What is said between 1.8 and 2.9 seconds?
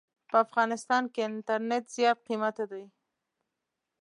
زيات قيمته دي.